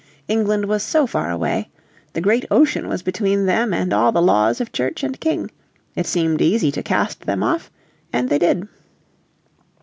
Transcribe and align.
England 0.27 0.65
was 0.65 0.81
so 0.81 1.05
far 1.05 1.29
away; 1.29 1.69
the 2.13 2.21
great 2.21 2.43
ocean 2.49 2.87
was 2.87 3.03
between 3.03 3.45
them 3.45 3.71
and 3.71 3.93
all 3.93 4.11
the 4.11 4.19
laws 4.19 4.59
of 4.59 4.71
Church 4.71 5.03
and 5.03 5.19
King. 5.19 5.51
It 5.95 6.07
seemed 6.07 6.41
easy 6.41 6.71
to 6.71 6.81
cast 6.81 7.21
them 7.27 7.43
off, 7.43 7.69
and 8.11 8.27
they 8.27 8.39
did. 8.39 8.67